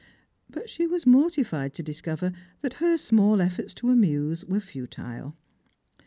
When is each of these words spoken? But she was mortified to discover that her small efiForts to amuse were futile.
But 0.49 0.67
she 0.67 0.87
was 0.87 1.05
mortified 1.05 1.75
to 1.75 1.83
discover 1.83 2.31
that 2.61 2.73
her 2.81 2.97
small 2.97 3.37
efiForts 3.37 3.75
to 3.75 3.91
amuse 3.91 4.43
were 4.43 4.59
futile. 4.59 5.35